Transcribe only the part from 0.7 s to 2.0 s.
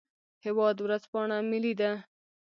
ورځپاڼه ملي ده